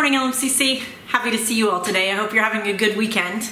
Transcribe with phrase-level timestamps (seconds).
[0.00, 0.78] morning, LMCC.
[1.08, 2.10] Happy to see you all today.
[2.10, 3.46] I hope you're having a good weekend.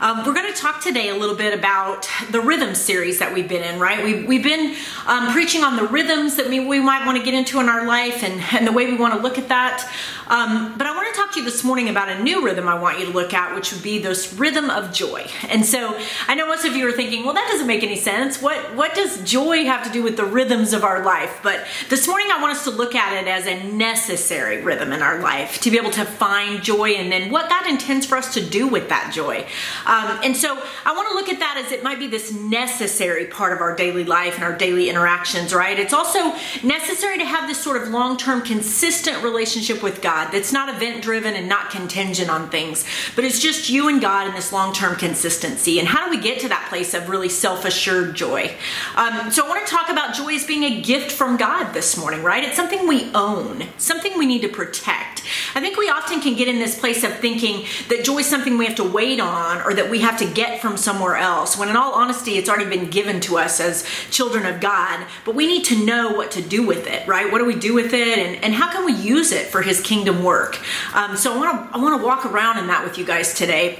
[0.00, 3.48] Um, we're going to talk today a little bit about the rhythm series that we've
[3.48, 4.04] been in, right?
[4.04, 4.76] We've, we've been
[5.08, 7.84] um, preaching on the rhythms that we, we might want to get into in our
[7.84, 9.92] life and, and the way we want to look at that.
[10.28, 10.96] Um, but I
[11.28, 13.54] talk to you this morning about a new rhythm I want you to look at,
[13.54, 15.26] which would be this rhythm of joy.
[15.50, 18.40] And so I know most of you are thinking, well, that doesn't make any sense.
[18.40, 21.40] What, what does joy have to do with the rhythms of our life?
[21.42, 25.02] But this morning I want us to look at it as a necessary rhythm in
[25.02, 28.32] our life to be able to find joy and then what God intends for us
[28.32, 29.46] to do with that joy.
[29.84, 33.26] Um, and so I want to look at that as it might be this necessary
[33.26, 35.78] part of our daily life and our daily interactions, right?
[35.78, 40.54] It's also necessary to have this sort of long term, consistent relationship with God that's
[40.54, 44.34] not event driven and not contingent on things, but it's just you and God in
[44.34, 45.78] this long term consistency.
[45.78, 48.54] And how do we get to that place of really self assured joy?
[48.96, 51.96] Um, so I want to talk about joy as being a gift from God this
[51.96, 52.44] morning, right?
[52.44, 55.22] It's something we own, something we need to protect.
[55.54, 58.58] I think we often can get in this place of thinking that joy is something
[58.58, 61.68] we have to wait on or that we have to get from somewhere else, when
[61.68, 65.06] in all honesty, it's already been given to us as children of God.
[65.24, 67.30] But we need to know what to do with it, right?
[67.30, 69.80] What do we do with it, and, and how can we use it for His
[69.80, 70.60] kingdom work?
[70.94, 73.34] Um, so I want to I want to walk around in that with you guys
[73.34, 73.78] today.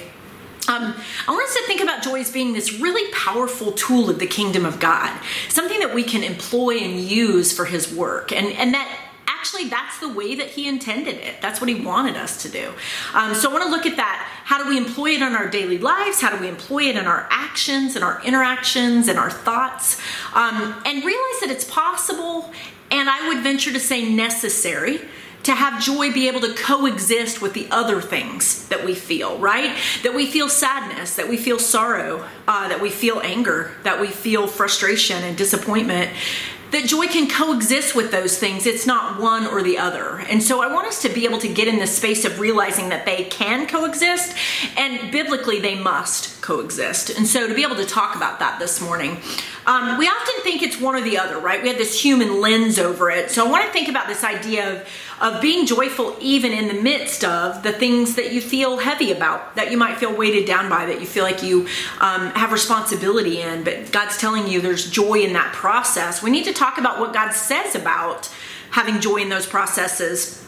[0.68, 0.94] Um,
[1.26, 4.26] I want us to think about joy as being this really powerful tool of the
[4.26, 5.18] kingdom of God,
[5.48, 10.00] something that we can employ and use for His work, and and that actually that's
[10.00, 11.40] the way that he intended it.
[11.40, 12.72] That's what he wanted us to do.
[13.14, 14.28] Um, so i want to look at that.
[14.44, 16.20] How do we employ it in our daily lives?
[16.20, 20.00] How do we employ it in our actions and our interactions and our thoughts?
[20.34, 22.52] Um, and realize that it's possible
[22.90, 25.00] and i would venture to say necessary
[25.44, 29.76] to have joy be able to coexist with the other things that we feel, right?
[30.02, 34.08] That we feel sadness, that we feel sorrow, uh, that we feel anger, that we
[34.08, 36.10] feel frustration and disappointment,
[36.70, 38.66] that joy can coexist with those things.
[38.66, 40.18] It's not one or the other.
[40.28, 42.90] And so I want us to be able to get in the space of realizing
[42.90, 44.36] that they can coexist
[44.76, 47.10] and biblically they must coexist.
[47.10, 49.18] And so to be able to talk about that this morning,
[49.66, 51.62] um, we often think it's one or the other, right?
[51.62, 53.30] We have this human lens over it.
[53.30, 54.88] So I want to think about this idea of,
[55.20, 59.56] of being joyful even in the midst of the things that you feel heavy about,
[59.56, 61.66] that you might feel weighted down by, that you feel like you
[62.00, 66.22] um, have responsibility in, but God's telling you there's joy in that process.
[66.22, 68.30] We need to talk about what God says about
[68.70, 70.44] having joy in those processes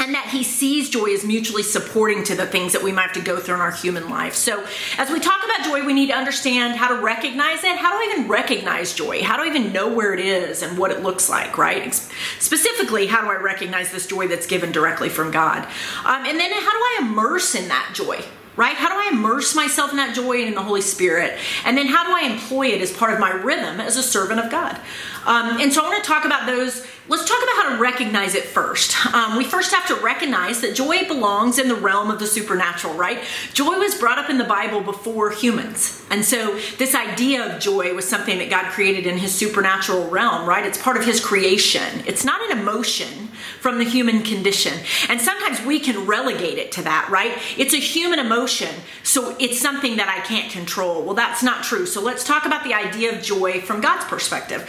[0.00, 3.12] and that he sees joy as mutually supporting to the things that we might have
[3.12, 4.34] to go through in our human life.
[4.34, 4.66] So,
[4.96, 7.76] as we talk about joy, we need to understand how to recognize it.
[7.76, 9.22] How do I even recognize joy?
[9.22, 11.94] How do I even know where it is and what it looks like, right?
[12.38, 15.64] Specifically, how do I recognize this joy that's given directly from God?
[16.04, 18.24] Um, and then, how do I immerse in that joy?
[18.56, 18.76] right?
[18.76, 21.38] How do I immerse myself in that joy and in the Holy Spirit?
[21.64, 24.38] And then how do I employ it as part of my rhythm as a servant
[24.38, 24.78] of God?
[25.24, 26.86] Um, and so I want to talk about those.
[27.10, 28.94] Let's talk about how to recognize it first.
[29.12, 32.94] Um, we first have to recognize that joy belongs in the realm of the supernatural,
[32.94, 33.24] right?
[33.52, 36.06] Joy was brought up in the Bible before humans.
[36.08, 40.48] And so this idea of joy was something that God created in his supernatural realm,
[40.48, 40.64] right?
[40.64, 42.04] It's part of his creation.
[42.06, 43.29] It's not an emotion
[43.60, 44.78] from the human condition.
[45.08, 47.36] And sometimes we can relegate it to that, right?
[47.56, 51.02] It's a human emotion, so it's something that I can't control.
[51.02, 51.86] Well, that's not true.
[51.86, 54.68] So let's talk about the idea of joy from God's perspective.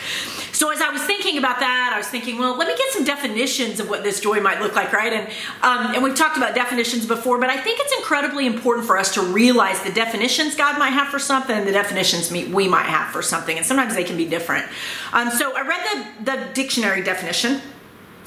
[0.51, 3.03] So as I was thinking about that, I was thinking, well, let me get some
[3.03, 5.13] definitions of what this joy might look like, right?
[5.13, 5.27] And
[5.61, 9.13] um, and we've talked about definitions before, but I think it's incredibly important for us
[9.15, 13.11] to realize the definitions God might have for something and the definitions we might have
[13.11, 14.65] for something, and sometimes they can be different.
[15.13, 17.61] Um, so I read the, the dictionary definition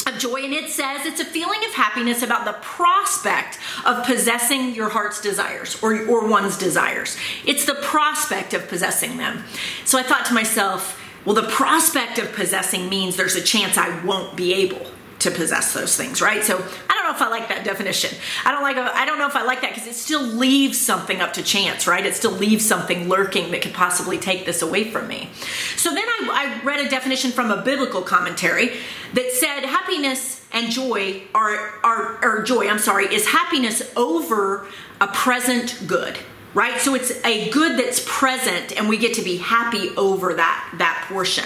[0.07, 4.75] of joy and it says it's a feeling of happiness about the prospect of possessing
[4.75, 7.17] your heart's desires or, or one's desires.
[7.45, 9.45] It's the prospect of possessing them.
[9.85, 14.05] So i thought to myself well the prospect of possessing means there's a chance i
[14.05, 14.87] won't be able
[15.25, 16.45] to possess those things, right?
[16.45, 18.17] So I don't know if I like that definition.
[18.45, 18.77] I don't like.
[18.77, 21.87] I don't know if I like that because it still leaves something up to chance,
[21.87, 22.05] right?
[22.07, 25.31] It still leaves something lurking that could possibly take this away from me.
[25.77, 28.77] So then I, I read a definition from a biblical commentary
[29.15, 32.69] that said happiness and joy are are or joy.
[32.69, 34.67] I'm sorry, is happiness over
[35.01, 36.17] a present good
[36.55, 40.73] right so it's a good that's present and we get to be happy over that
[40.79, 41.45] that portion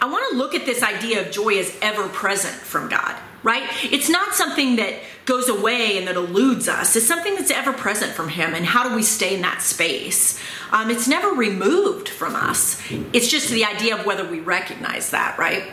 [0.00, 3.62] I want to look at this idea of joy as ever present from God, right?
[3.84, 4.94] It's not something that
[5.24, 6.96] goes away and that eludes us.
[6.96, 8.54] It's something that's ever present from Him.
[8.54, 10.38] And how do we stay in that space?
[10.70, 12.80] Um, it's never removed from us.
[13.12, 15.64] It's just the idea of whether we recognize that, right?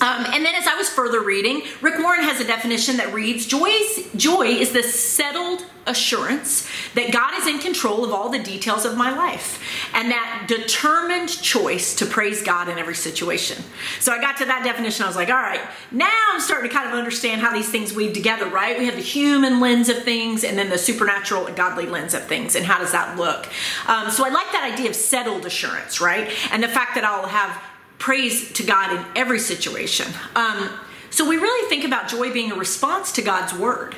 [0.00, 3.46] Um, and then as I was further reading, Rick Warren has a definition that reads
[3.46, 8.84] Joy's, Joy is the settled assurance that God is in control of all the details
[8.84, 9.62] of my life
[9.94, 13.62] and that determined choice to praise God in every situation.
[13.98, 15.04] So I got to that definition.
[15.04, 15.60] I was like, all right,
[15.90, 18.78] now I'm starting to kind of understand how these things weave together, right?
[18.78, 22.24] We have the human lens of things and then the supernatural and godly lens of
[22.26, 22.54] things.
[22.54, 23.48] And how does that look?
[23.86, 26.30] Um, so I like that idea of settled assurance, right?
[26.52, 27.62] And the fact that I'll have
[28.00, 30.08] praise to God in every situation.
[30.34, 30.70] Um,
[31.10, 33.94] so we really think about joy being a response to God's word,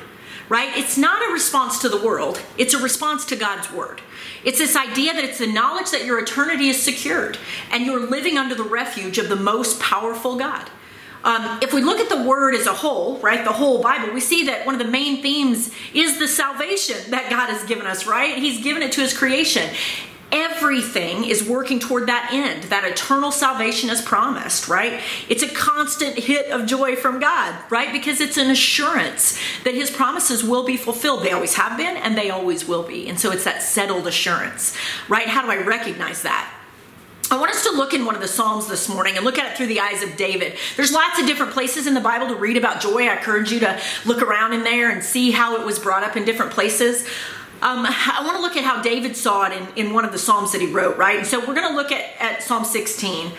[0.49, 0.77] right?
[0.77, 4.01] It's not a response to the world, it's a response to God's word.
[4.43, 7.37] It's this idea that it's the knowledge that your eternity is secured
[7.71, 10.69] and you're living under the refuge of the most powerful God.
[11.23, 14.19] Um, if we look at the word as a whole, right, the whole Bible, we
[14.19, 18.05] see that one of the main themes is the salvation that God has given us,
[18.05, 18.37] right?
[18.37, 19.69] He's given it to his creation
[20.31, 25.01] everything is working toward that end, that eternal salvation is promised, right?
[25.29, 27.91] It's a constant hit of joy from God, right?
[27.91, 31.23] Because it's an assurance that his promises will be fulfilled.
[31.23, 33.07] They always have been and they always will be.
[33.07, 34.75] And so it's that settled assurance,
[35.07, 35.27] right?
[35.27, 36.51] How do I recognize that?
[37.31, 39.51] I want us to look in one of the Psalms this morning and look at
[39.51, 40.55] it through the eyes of David.
[40.75, 43.07] There's lots of different places in the Bible to read about joy.
[43.07, 46.15] I encourage you to look around in there and see how it was brought up
[46.15, 47.07] in different places.
[47.63, 50.17] Um, I want to look at how David saw it in, in one of the
[50.17, 51.25] Psalms that he wrote, right?
[51.25, 53.27] So we're going to look at, at Psalm 16.
[53.27, 53.33] Um,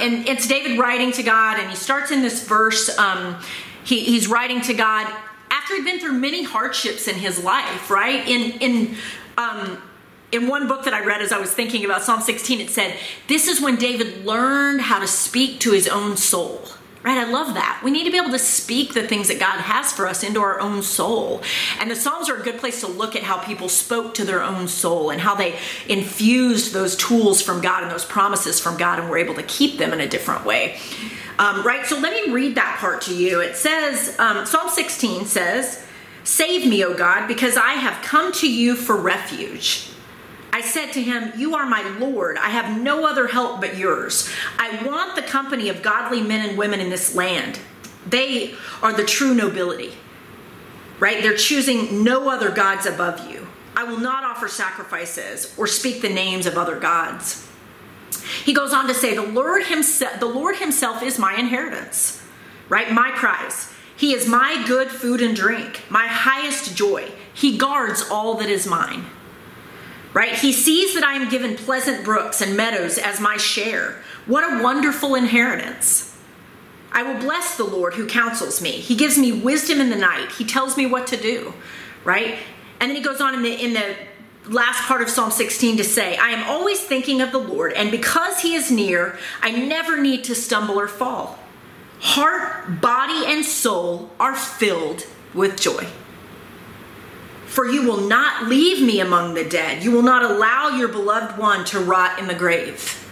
[0.00, 2.96] and it's David writing to God, and he starts in this verse.
[2.96, 3.42] Um,
[3.82, 5.12] he, he's writing to God
[5.50, 8.28] after he'd been through many hardships in his life, right?
[8.28, 8.96] In, in,
[9.36, 9.82] um,
[10.30, 12.96] in one book that I read as I was thinking about Psalm 16, it said,
[13.26, 16.62] This is when David learned how to speak to his own soul.
[17.04, 17.16] Right?
[17.16, 17.80] I love that.
[17.84, 20.40] We need to be able to speak the things that God has for us into
[20.40, 21.42] our own soul.
[21.78, 24.42] And the Psalms are a good place to look at how people spoke to their
[24.42, 25.56] own soul and how they
[25.88, 29.78] infused those tools from God and those promises from God and were able to keep
[29.78, 30.80] them in a different way.
[31.38, 31.86] Um, right?
[31.86, 33.40] So let me read that part to you.
[33.40, 35.84] It says, um, Psalm 16 says,
[36.24, 39.88] Save me, O God, because I have come to you for refuge.
[40.58, 42.36] I said to him, You are my Lord.
[42.36, 44.28] I have no other help but yours.
[44.58, 47.60] I want the company of godly men and women in this land.
[48.04, 49.92] They are the true nobility,
[50.98, 51.22] right?
[51.22, 53.46] They're choosing no other gods above you.
[53.76, 57.48] I will not offer sacrifices or speak the names of other gods.
[58.44, 62.20] He goes on to say, The Lord himself, the Lord himself is my inheritance,
[62.68, 62.90] right?
[62.90, 63.72] My prize.
[63.96, 67.12] He is my good food and drink, my highest joy.
[67.32, 69.04] He guards all that is mine
[70.18, 70.34] right?
[70.34, 74.02] He sees that I am given pleasant brooks and meadows as my share.
[74.26, 76.12] What a wonderful inheritance.
[76.90, 78.72] I will bless the Lord who counsels me.
[78.72, 80.32] He gives me wisdom in the night.
[80.32, 81.54] He tells me what to do,
[82.02, 82.34] right?
[82.80, 83.94] And then he goes on in the in the
[84.48, 87.92] last part of Psalm 16 to say, I am always thinking of the Lord, and
[87.92, 91.38] because he is near, I never need to stumble or fall.
[92.00, 95.86] Heart, body, and soul are filled with joy.
[97.48, 99.82] For you will not leave me among the dead.
[99.82, 103.04] You will not allow your beloved one to rot in the grave.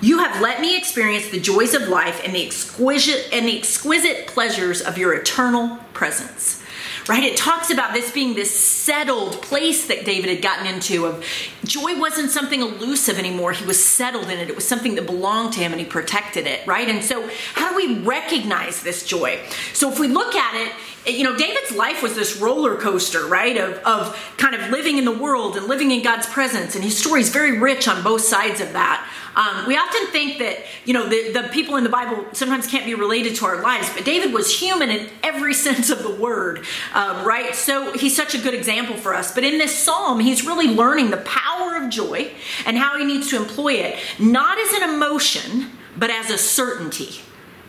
[0.00, 4.26] You have let me experience the joys of life and the exquisite and the exquisite
[4.26, 6.62] pleasures of your eternal presence
[7.08, 7.22] right?
[7.22, 11.24] It talks about this being this settled place that David had gotten into of
[11.64, 13.52] joy wasn't something elusive anymore.
[13.52, 14.48] He was settled in it.
[14.48, 16.88] It was something that belonged to him and he protected it, right?
[16.88, 19.40] And so how do we recognize this joy?
[19.72, 20.72] So if we look at it,
[21.06, 23.56] you know, David's life was this roller coaster, right?
[23.56, 26.74] Of, of kind of living in the world and living in God's presence.
[26.74, 29.06] And his story is very rich on both sides of that.
[29.36, 32.86] Um, we often think that, you know, the, the people in the Bible sometimes can't
[32.86, 36.64] be related to our lives, but David was human in every sense of the word,
[36.94, 37.54] um, right?
[37.54, 39.34] So he's such a good example for us.
[39.34, 42.30] But in this psalm, he's really learning the power of joy
[42.64, 47.20] and how he needs to employ it, not as an emotion, but as a certainty,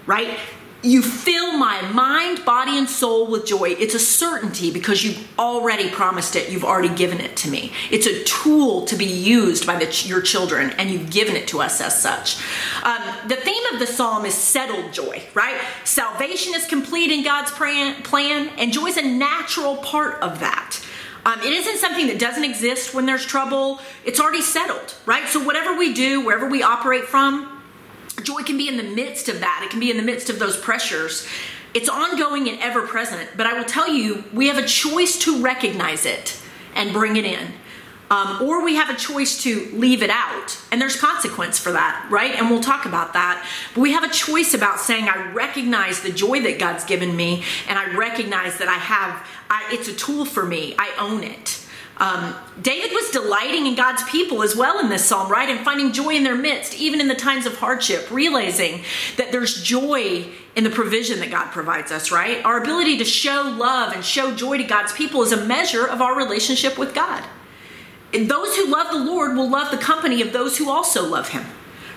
[0.06, 0.38] right?
[0.86, 3.70] You fill my mind, body, and soul with joy.
[3.80, 6.50] It's a certainty because you've already promised it.
[6.50, 7.74] You've already given it to me.
[7.89, 11.62] It's a tool to be used by the, your children, and you've given it to
[11.62, 12.38] us as such.
[12.84, 15.60] Um, the theme of the psalm is settled joy, right?
[15.84, 20.80] Salvation is complete in God's plan, and joy is a natural part of that.
[21.25, 23.80] Um, it isn't something that doesn't exist when there's trouble.
[24.04, 25.27] It's already settled, right?
[25.27, 27.54] So, whatever we do, wherever we operate from,
[28.24, 30.39] Joy can be in the midst of that, it can be in the midst of
[30.39, 31.27] those pressures.
[31.74, 35.41] It's ongoing and ever present, but I will tell you, we have a choice to
[35.41, 36.39] recognize it
[36.74, 37.53] and bring it in.
[38.10, 42.07] Um, or we have a choice to leave it out, and there's consequence for that,
[42.12, 42.36] right?
[42.36, 43.45] And we'll talk about that.
[43.74, 47.43] But we have a choice about saying, I recognize the joy that God's given me,
[47.67, 50.75] and I recognize that I have, I, it's a tool for me.
[50.77, 51.64] I own it.
[51.98, 55.48] Um, David was delighting in God's people as well in this psalm, right?
[55.48, 58.84] And finding joy in their midst, even in the times of hardship, realizing
[59.16, 62.44] that there's joy in the provision that God provides us, right?
[62.44, 66.02] Our ability to show love and show joy to God's people is a measure of
[66.02, 67.24] our relationship with God.
[68.14, 71.30] And those who love the Lord will love the company of those who also love
[71.30, 71.46] Him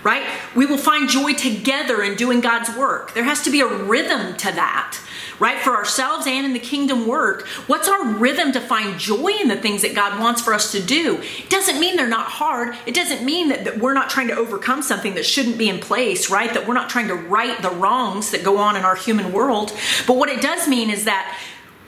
[0.03, 0.25] right?
[0.55, 3.15] We will find joy together in doing God's work.
[3.15, 4.99] There has to be a rhythm to that
[5.39, 5.59] right?
[5.61, 7.47] For ourselves and in the kingdom work.
[7.67, 10.83] What's our rhythm to find joy in the things that God wants for us to
[10.83, 11.21] do?
[11.23, 12.77] It doesn't mean they're not hard.
[12.87, 15.79] It doesn't mean that, that we're not trying to overcome something that shouldn't be in
[15.79, 16.53] place, right?
[16.53, 19.73] That we're not trying to right the wrongs that go on in our human world.
[20.07, 21.39] But what it does mean is that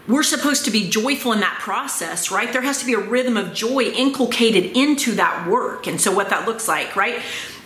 [0.08, 2.52] we're supposed to be joyful in that process, right?
[2.52, 5.86] There has to be a rhythm of joy inculcated into that work.
[5.86, 7.20] And so, what that looks like, right?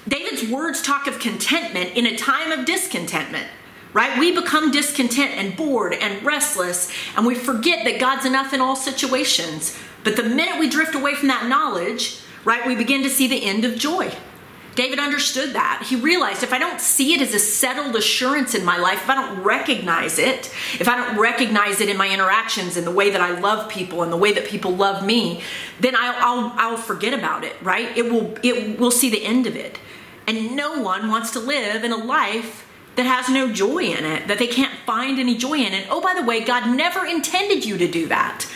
[0.09, 3.47] David's words talk of contentment in a time of discontentment
[3.95, 4.19] right?
[4.19, 8.77] We become discontent and bored and restless, and we forget that God's enough in all
[8.77, 9.79] situations.
[10.03, 13.45] But the minute we drift away from that knowledge, right, we begin to see the
[13.45, 14.13] end of joy.
[14.75, 15.85] David understood that.
[15.89, 19.11] He realized if I don't see it as a settled assurance in my life, if
[19.11, 23.11] I don't recognize it, if I don't recognize it in my interactions, in the way
[23.11, 25.43] that I love people, and the way that people love me,
[25.81, 27.97] then I'll, I'll, I'll forget about it, right?
[27.97, 29.79] It will, it will see the end of it.
[30.27, 32.67] And no one wants to live in a life
[32.97, 35.87] that has no joy in it, that they can't find any joy in it.
[35.91, 38.47] Oh, by the way, God never intended you to do that.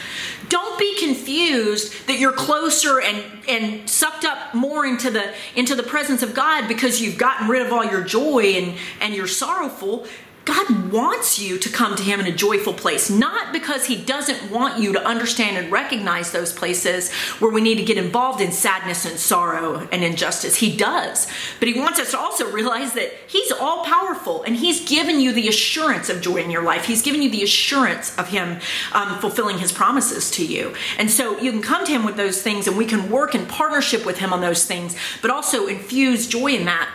[0.48, 5.82] Don't be confused that you're closer and, and sucked up more into the into the
[5.82, 10.06] presence of God because you've gotten rid of all your joy and, and you're sorrowful.
[10.48, 14.50] God wants you to come to Him in a joyful place, not because He doesn't
[14.50, 18.50] want you to understand and recognize those places where we need to get involved in
[18.50, 20.56] sadness and sorrow and injustice.
[20.56, 21.26] He does.
[21.58, 25.34] But He wants us to also realize that He's all powerful and He's given you
[25.34, 26.86] the assurance of joy in your life.
[26.86, 28.58] He's given you the assurance of Him
[28.94, 30.74] um, fulfilling His promises to you.
[30.98, 33.44] And so you can come to Him with those things and we can work in
[33.44, 36.88] partnership with Him on those things, but also infuse joy in that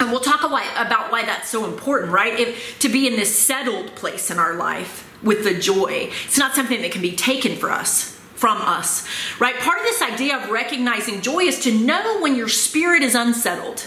[0.00, 2.38] and we'll talk about why that's so important, right?
[2.38, 6.10] If, to be in this settled place in our life with the joy.
[6.26, 9.06] It's not something that can be taken for us from us,
[9.38, 9.56] right?
[9.60, 13.86] Part of this idea of recognizing joy is to know when your spirit is unsettled,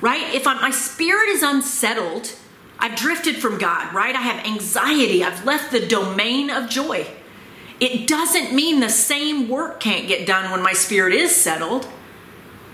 [0.00, 0.34] right?
[0.34, 2.34] If I'm, my spirit is unsettled,
[2.78, 4.14] I've drifted from God, right?
[4.14, 5.22] I have anxiety.
[5.22, 7.06] I've left the domain of joy.
[7.78, 11.86] It doesn't mean the same work can't get done when my spirit is settled.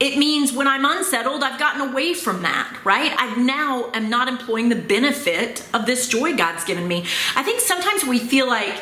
[0.03, 3.15] It means when I'm unsettled, I've gotten away from that, right?
[3.17, 7.05] I now am not employing the benefit of this joy God's given me.
[7.37, 8.75] I think sometimes we feel like,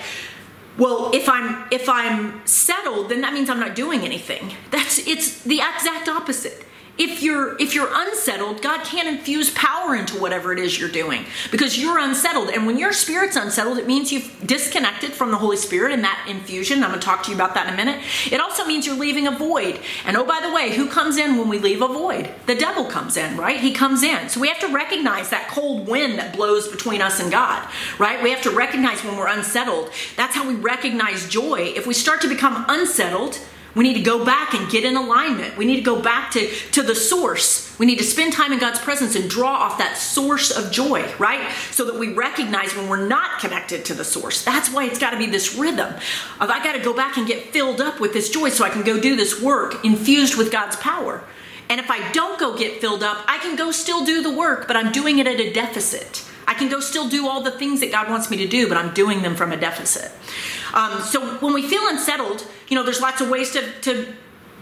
[0.79, 4.55] well, if I'm if I'm settled, then that means I'm not doing anything.
[4.71, 6.65] That's it's the exact opposite
[7.01, 11.25] if you're if you're unsettled god can't infuse power into whatever it is you're doing
[11.51, 12.51] because you're unsettled.
[12.51, 16.27] And when your spirit's unsettled it means you've disconnected from the holy spirit and that
[16.29, 16.85] infusion.
[16.85, 18.01] I'm going to talk to you about that in a minute.
[18.31, 19.81] It also means you're leaving a void.
[20.05, 22.31] And oh by the way who comes in when we leave a void?
[22.47, 23.59] The devil comes in right?
[23.59, 24.29] He comes in.
[24.29, 27.67] So we have to recognize that cold wind that blows between us and god
[27.99, 28.23] right?
[28.23, 29.91] We have to recognize when we're unsettled.
[30.17, 31.73] That's how we recognize joy.
[31.75, 33.39] If we start to become unsettled
[33.75, 35.57] we need to go back and get in alignment.
[35.57, 37.79] We need to go back to, to the source.
[37.79, 41.13] We need to spend time in God's presence and draw off that source of joy,
[41.19, 41.53] right?
[41.71, 44.45] So that we recognize when we're not connected to the source.
[44.45, 45.95] That's why it's got to be this rhythm
[46.41, 48.71] of I got to go back and get filled up with this joy so I
[48.71, 51.23] can go do this work infused with God's power.
[51.69, 54.67] And if I don't go get filled up, I can go still do the work,
[54.67, 56.29] but I'm doing it at a deficit.
[56.47, 58.77] I can go still do all the things that God wants me to do, but
[58.77, 60.11] I'm doing them from a deficit.
[60.75, 64.13] Um, so when we feel unsettled, you know, there's lots of ways to, to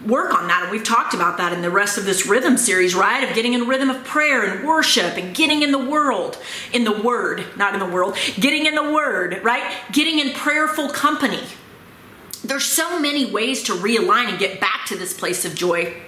[0.06, 2.94] work on that and we've talked about that in the rest of this rhythm series
[2.94, 3.28] right?
[3.28, 6.38] Of getting in rhythm of prayer and worship and getting in the world
[6.72, 9.74] in the word not in the world getting in the word right?
[9.90, 11.42] Getting in prayerful company.
[12.44, 16.00] There's so many ways to realign and get back to this place of joy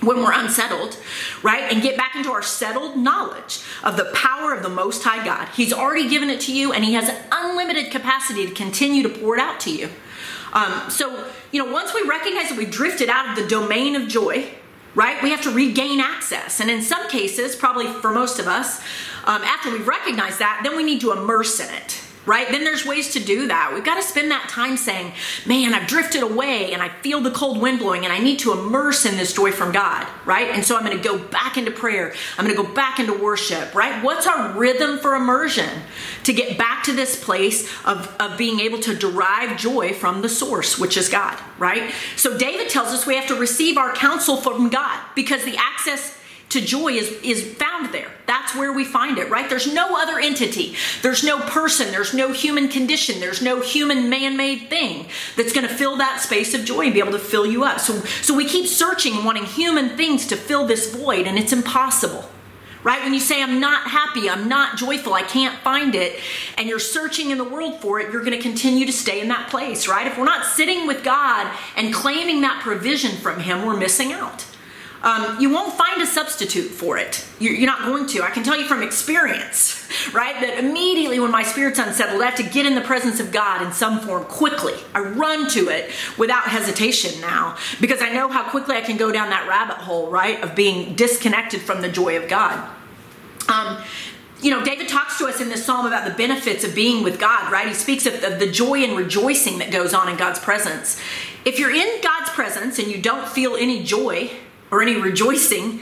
[0.00, 0.96] when we're unsettled,
[1.42, 1.70] right?
[1.72, 5.48] And get back into our settled knowledge of the power of the Most High God.
[5.54, 9.36] He's already given it to you, and He has unlimited capacity to continue to pour
[9.36, 9.88] it out to you.
[10.52, 14.08] Um, so, you know, once we recognize that we've drifted out of the domain of
[14.08, 14.48] joy,
[14.94, 16.60] right, we have to regain access.
[16.60, 18.80] And in some cases, probably for most of us,
[19.24, 22.48] um, after we've recognized that, then we need to immerse in it right?
[22.50, 23.72] Then there's ways to do that.
[23.72, 25.12] We've got to spend that time saying,
[25.46, 28.52] man, I've drifted away and I feel the cold wind blowing and I need to
[28.52, 30.50] immerse in this joy from God, right?
[30.50, 32.14] And so I'm going to go back into prayer.
[32.36, 34.02] I'm going to go back into worship, right?
[34.04, 35.68] What's our rhythm for immersion
[36.24, 40.28] to get back to this place of, of being able to derive joy from the
[40.28, 41.92] source, which is God, right?
[42.16, 46.19] So David tells us we have to receive our counsel from God because the access
[46.50, 48.10] to joy is, is found there.
[48.26, 49.48] That's where we find it, right?
[49.48, 50.74] There's no other entity.
[51.02, 51.90] There's no person.
[51.90, 53.20] There's no human condition.
[53.20, 56.94] There's no human man made thing that's going to fill that space of joy and
[56.94, 57.80] be able to fill you up.
[57.80, 62.24] So, so we keep searching, wanting human things to fill this void, and it's impossible.
[62.82, 63.02] Right?
[63.04, 66.18] When you say, I'm not happy, I'm not joyful, I can't find it,
[66.56, 69.28] and you're searching in the world for it, you're going to continue to stay in
[69.28, 70.06] that place, right?
[70.06, 74.46] If we're not sitting with God and claiming that provision from Him, we're missing out.
[75.02, 77.26] Um, you won't find a substitute for it.
[77.38, 78.22] You're, you're, not going to.
[78.22, 80.38] I can tell you from experience, right?
[80.40, 83.62] That immediately when my spirit's unsettled, I have to get in the presence of God
[83.62, 84.74] in some form quickly.
[84.94, 89.10] I run to it without hesitation now because I know how quickly I can go
[89.10, 90.42] down that rabbit hole, right?
[90.42, 92.68] Of being disconnected from the joy of God.
[93.48, 93.82] Um,
[94.42, 97.18] you know, David talks to us in this psalm about the benefits of being with
[97.18, 97.68] God, right?
[97.68, 100.98] He speaks of, of, the joy and rejoicing that goes on in God's presence.
[101.44, 104.30] If you're in God's presence and you don't feel any joy,
[104.70, 105.80] or any rejoicing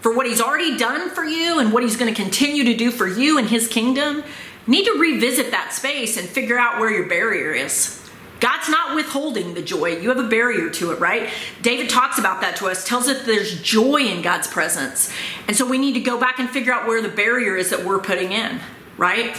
[0.00, 2.90] for what he's already done for you and what he's going to continue to do
[2.90, 4.22] for you in his kingdom,
[4.66, 7.96] need to revisit that space and figure out where your barrier is.
[8.40, 9.98] God's not withholding the joy.
[9.98, 11.28] You have a barrier to it, right?
[11.60, 15.12] David talks about that to us, tells us there's joy in God's presence.
[15.46, 17.84] And so we need to go back and figure out where the barrier is that
[17.84, 18.58] we're putting in,
[18.96, 19.36] right?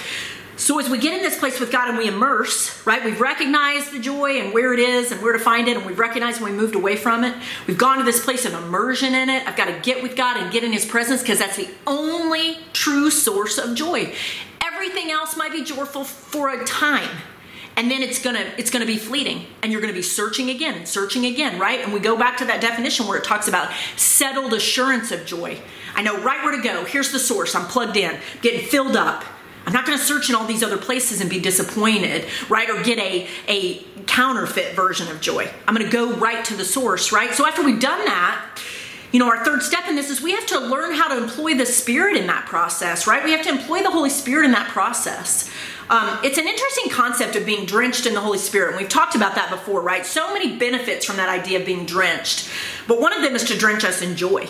[0.62, 3.92] So as we get in this place with God and we immerse, right, we've recognized
[3.92, 6.52] the joy and where it is and where to find it, and we've recognized when
[6.52, 7.36] we moved away from it.
[7.66, 9.48] We've gone to this place of immersion in it.
[9.48, 12.60] I've got to get with God and get in His presence because that's the only
[12.74, 14.14] true source of joy.
[14.64, 17.10] Everything else might be joyful for a time,
[17.76, 21.26] and then it's gonna it's gonna be fleeting and you're gonna be searching again searching
[21.26, 25.12] again right and we go back to that definition where it talks about settled assurance
[25.12, 25.58] of joy
[25.96, 29.24] i know right where to go here's the source i'm plugged in getting filled up
[29.66, 32.70] I'm not going to search in all these other places and be disappointed, right?
[32.70, 35.50] Or get a, a counterfeit version of joy.
[35.68, 37.34] I'm going to go right to the source, right?
[37.34, 38.60] So after we've done that,
[39.12, 41.54] you know, our third step in this is we have to learn how to employ
[41.54, 43.24] the Spirit in that process, right?
[43.24, 45.50] We have to employ the Holy Spirit in that process.
[45.90, 49.16] Um, it's an interesting concept of being drenched in the Holy Spirit, and we've talked
[49.16, 50.06] about that before, right?
[50.06, 52.50] So many benefits from that idea of being drenched,
[52.88, 54.48] but one of them is to drench us in joy.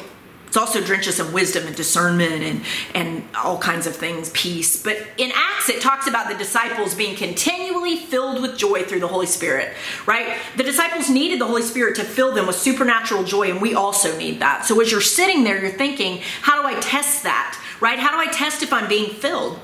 [0.51, 2.61] It's also drenches in wisdom and discernment and,
[2.93, 4.83] and all kinds of things, peace.
[4.83, 9.07] But in Acts, it talks about the disciples being continually filled with joy through the
[9.07, 9.73] Holy Spirit,
[10.05, 10.35] right?
[10.57, 14.17] The disciples needed the Holy Spirit to fill them with supernatural joy, and we also
[14.17, 14.65] need that.
[14.65, 17.97] So as you're sitting there, you're thinking, how do I test that, right?
[17.97, 19.57] How do I test if I'm being filled?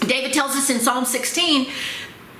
[0.00, 1.70] David tells us in Psalm 16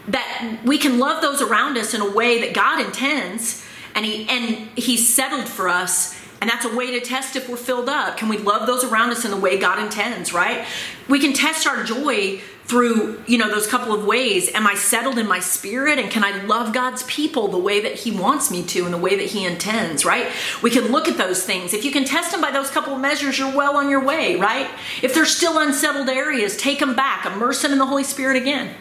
[0.09, 3.63] that we can love those around us in a way that God intends,
[3.95, 7.57] and He and He's settled for us and that's a way to test if we're
[7.57, 8.17] filled up.
[8.17, 10.67] Can we love those around us in the way God intends, right?
[11.09, 14.53] We can test our joy through, you know, those couple of ways.
[14.53, 17.95] Am I settled in my spirit and can I love God's people the way that
[17.95, 20.27] he wants me to and the way that he intends, right?
[20.63, 21.73] We can look at those things.
[21.73, 24.37] If you can test them by those couple of measures, you're well on your way,
[24.37, 24.69] right?
[25.01, 28.75] If there's still unsettled areas, take them back, immerse them in the Holy Spirit again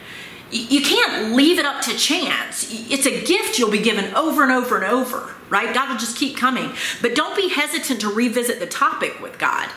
[0.51, 2.67] you can't leave it up to chance.
[2.71, 5.73] It's a gift you'll be given over and over and over, right?
[5.73, 6.71] God will just keep coming.
[7.01, 9.69] But don't be hesitant to revisit the topic with God,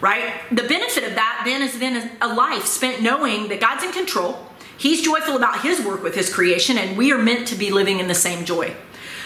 [0.00, 0.34] right?
[0.50, 4.46] The benefit of that then is then a life spent knowing that God's in control.
[4.76, 7.98] He's joyful about his work with his creation, and we are meant to be living
[7.98, 8.74] in the same joy.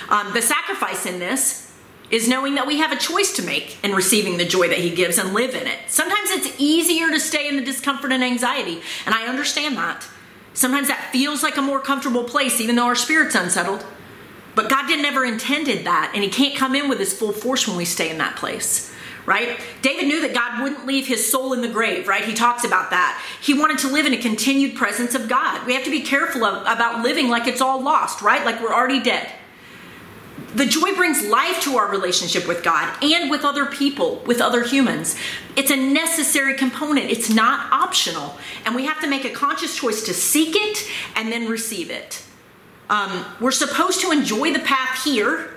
[0.09, 1.73] Um, the sacrifice in this
[2.11, 4.91] is knowing that we have a choice to make in receiving the joy that he
[4.91, 5.79] gives and live in it.
[5.89, 10.07] Sometimes it's easier to stay in the discomfort and anxiety, and I understand that.
[10.55, 13.85] Sometimes that feels like a more comfortable place, even though our spirit's unsettled.
[14.55, 17.67] But God didn't ever intended that, and He can't come in with His full force
[17.67, 18.93] when we stay in that place,
[19.27, 19.61] right?
[19.83, 22.25] David knew that God wouldn't leave his soul in the grave, right?
[22.25, 23.21] He talks about that.
[23.41, 25.67] He wanted to live in a continued presence of God.
[25.67, 28.45] We have to be careful of, about living like it's all lost, right?
[28.45, 29.33] Like we're already dead.
[30.55, 34.63] The joy brings life to our relationship with God and with other people, with other
[34.63, 35.17] humans.
[35.57, 38.37] It's a necessary component, it's not optional.
[38.65, 42.23] And we have to make a conscious choice to seek it and then receive it.
[42.89, 45.57] Um, we're supposed to enjoy the path here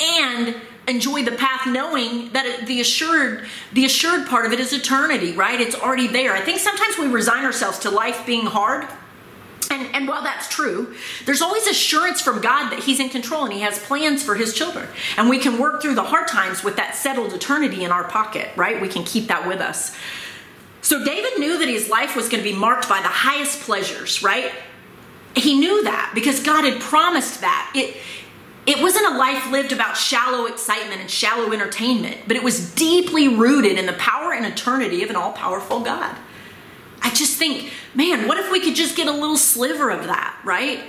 [0.00, 0.56] and
[0.88, 5.60] enjoy the path knowing that the assured the assured part of it is eternity right
[5.60, 8.88] it's already there i think sometimes we resign ourselves to life being hard
[9.72, 13.52] and, and while that's true, there's always assurance from God that He's in control and
[13.52, 14.86] He has plans for His children.
[15.16, 18.50] And we can work through the hard times with that settled eternity in our pocket,
[18.56, 18.80] right?
[18.80, 19.96] We can keep that with us.
[20.82, 24.22] So David knew that his life was going to be marked by the highest pleasures,
[24.22, 24.52] right?
[25.34, 27.72] He knew that because God had promised that.
[27.74, 27.96] It,
[28.66, 33.28] it wasn't a life lived about shallow excitement and shallow entertainment, but it was deeply
[33.28, 36.16] rooted in the power and eternity of an all powerful God.
[37.02, 40.40] I just think, man, what if we could just get a little sliver of that,
[40.44, 40.80] right?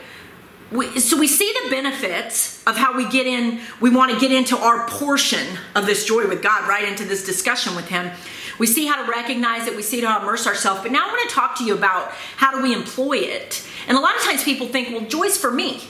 [0.73, 4.32] we, so we see the benefits of how we get in we want to get
[4.32, 5.45] into our portion
[5.76, 6.88] of this joy with god right?
[6.88, 8.12] Into this discussion with him.
[8.60, 11.08] We see how to recognize it we see how to immerse ourselves but now i
[11.08, 13.65] want to talk to you about how do we employ it.
[13.88, 15.82] And a lot of times people think well joy's for me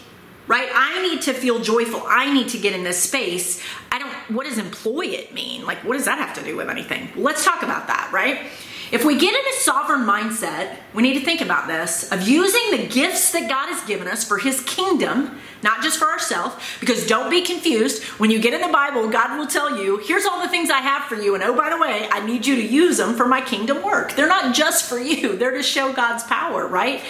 [0.46, 0.68] right?
[0.74, 2.04] I need to feel joyful.
[2.06, 3.64] I need to get in this space.
[3.90, 5.66] I don't what does employ it mean?
[5.66, 7.10] Like what does that have to do with anything?
[7.16, 8.52] Let's talk about that right
[8.92, 12.72] if we get in a sovereign mindset, we need to think about this of using
[12.72, 16.56] the gifts that God has given us for His kingdom, not just for ourselves.
[16.80, 18.04] Because don't be confused.
[18.20, 20.80] When you get in the Bible, God will tell you, here's all the things I
[20.80, 21.34] have for you.
[21.34, 24.16] And oh, by the way, I need you to use them for my kingdom work.
[24.16, 27.02] They're not just for you, they're to show God's power, right?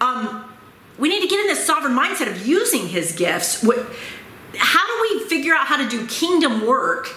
[0.00, 0.44] Um,
[0.98, 3.62] we need to get in this sovereign mindset of using His gifts.
[4.56, 7.08] How do we figure out how to do kingdom work?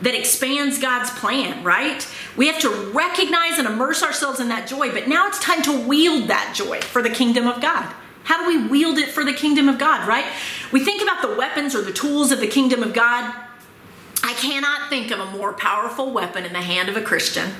[0.00, 2.06] That expands God's plan, right?
[2.36, 5.86] We have to recognize and immerse ourselves in that joy, but now it's time to
[5.86, 7.92] wield that joy for the kingdom of God.
[8.24, 10.24] How do we wield it for the kingdom of God, right?
[10.70, 13.32] We think about the weapons or the tools of the kingdom of God.
[14.24, 17.50] I cannot think of a more powerful weapon in the hand of a Christian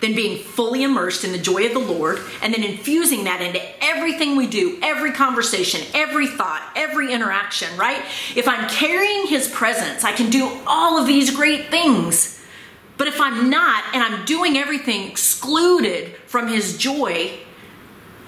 [0.00, 3.60] than being fully immersed in the joy of the Lord and then infusing that into
[3.84, 8.02] everything we do, every conversation, every thought, every interaction, right?
[8.34, 12.40] If I'm carrying His presence, I can do all of these great things.
[12.96, 17.38] But if I'm not and I'm doing everything excluded from His joy,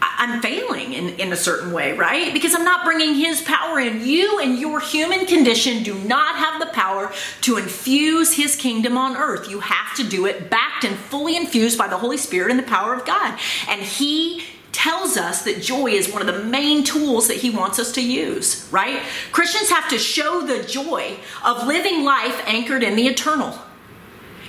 [0.02, 2.32] I'm failing in, in a certain way, right?
[2.32, 4.04] Because I'm not bringing His power in.
[4.04, 7.12] You and your human condition do not have the power
[7.42, 9.48] to infuse His kingdom on earth.
[9.48, 12.64] You have to do it backed and fully infused by the Holy Spirit and the
[12.64, 13.38] power of God.
[13.68, 17.78] And He tells us that joy is one of the main tools that he wants
[17.78, 19.02] us to use, right?
[19.30, 23.56] Christians have to show the joy of living life anchored in the eternal.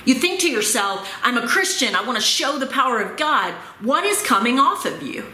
[0.04, 3.52] You think to yourself, I'm a Christian, I want to show the power of God.
[3.80, 5.24] What is coming off of you?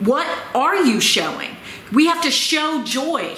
[0.00, 1.50] What are you showing?
[1.92, 3.36] We have to show joy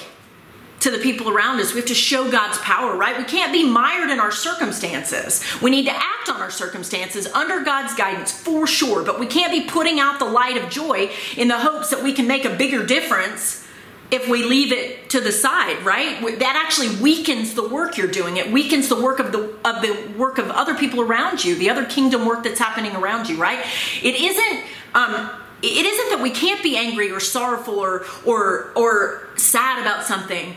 [0.81, 1.72] to the people around us.
[1.72, 3.16] We have to show God's power, right?
[3.16, 5.42] We can't be mired in our circumstances.
[5.62, 9.53] We need to act on our circumstances under God's guidance for sure, but we can't
[9.53, 12.55] be putting out the light of joy in the hopes that we can make a
[12.55, 13.64] bigger difference
[14.11, 16.20] if we leave it to the side, right?
[16.40, 18.37] That actually weakens the work you're doing.
[18.37, 21.70] It weakens the work of the of the work of other people around you, the
[21.70, 23.64] other kingdom work that's happening around you, right?
[24.03, 25.31] It isn't um,
[25.62, 30.55] it isn't that we can't be angry or sorrowful or or or sad about something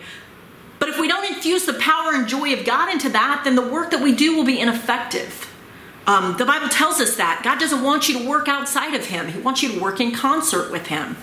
[0.79, 3.67] but if we don't infuse the power and joy of god into that then the
[3.67, 5.51] work that we do will be ineffective.
[6.07, 7.41] Um, the bible tells us that.
[7.43, 9.27] God doesn't want you to work outside of him.
[9.27, 11.17] He wants you to work in concert with him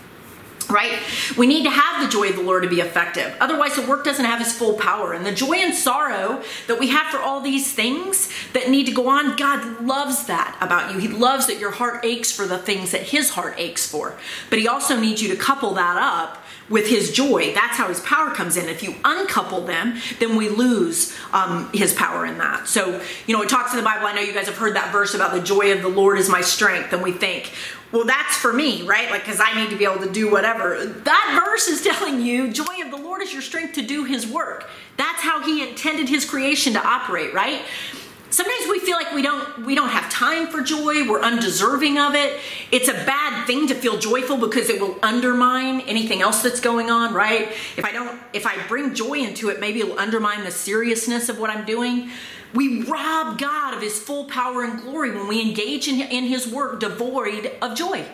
[0.70, 0.98] right?
[1.36, 3.34] We need to have the joy of the Lord to be effective.
[3.40, 5.12] Otherwise, the work doesn't have its full power.
[5.12, 8.92] And the joy and sorrow that we have for all these things that need to
[8.92, 10.98] go on, God loves that about you.
[10.98, 14.16] He loves that your heart aches for the things that His heart aches for.
[14.50, 16.41] But He also needs you to couple that up
[16.72, 17.52] with his joy.
[17.54, 18.68] That's how his power comes in.
[18.68, 22.66] If you uncouple them, then we lose um, his power in that.
[22.66, 24.06] So, you know, it talks in the Bible.
[24.06, 26.28] I know you guys have heard that verse about the joy of the Lord is
[26.28, 26.92] my strength.
[26.92, 27.52] And we think,
[27.92, 29.10] well, that's for me, right?
[29.10, 30.86] Like, because I need to be able to do whatever.
[30.86, 34.26] That verse is telling you, joy of the Lord is your strength to do his
[34.26, 34.68] work.
[34.96, 37.62] That's how he intended his creation to operate, right?
[38.32, 42.14] Sometimes we feel like we don't we don't have time for joy, we're undeserving of
[42.14, 42.40] it.
[42.70, 46.90] It's a bad thing to feel joyful because it will undermine anything else that's going
[46.90, 47.48] on, right?
[47.76, 51.38] If I don't if I bring joy into it, maybe it'll undermine the seriousness of
[51.38, 52.08] what I'm doing.
[52.54, 56.48] We rob God of his full power and glory when we engage in, in his
[56.48, 58.06] work devoid of joy.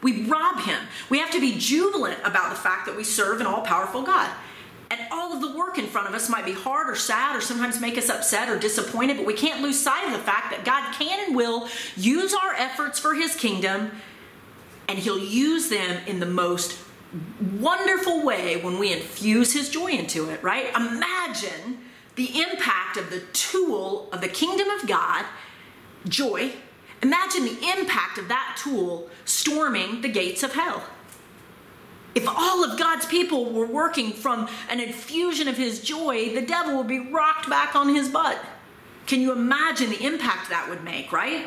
[0.00, 0.80] We rob him.
[1.10, 4.30] We have to be jubilant about the fact that we serve an all powerful God.
[4.90, 7.40] And all of the work in front of us might be hard or sad or
[7.40, 10.64] sometimes make us upset or disappointed, but we can't lose sight of the fact that
[10.64, 13.90] God can and will use our efforts for his kingdom,
[14.88, 16.78] and he'll use them in the most
[17.58, 20.74] wonderful way when we infuse his joy into it, right?
[20.74, 21.78] Imagine
[22.14, 25.24] the impact of the tool of the kingdom of God,
[26.06, 26.52] joy,
[27.02, 30.82] imagine the impact of that tool storming the gates of hell.
[32.14, 36.76] If all of God's people were working from an infusion of his joy, the devil
[36.78, 38.38] would be rocked back on his butt.
[39.06, 41.46] Can you imagine the impact that would make, right?